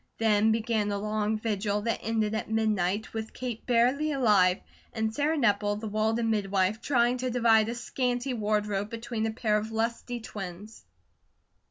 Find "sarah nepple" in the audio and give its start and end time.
5.13-5.75